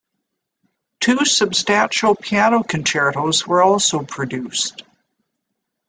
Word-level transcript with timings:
Two 0.99 1.25
substantial 1.25 2.15
piano 2.15 2.63
concertos 2.63 3.45
were 3.45 3.61
also 3.61 3.99
produced. 4.03 4.81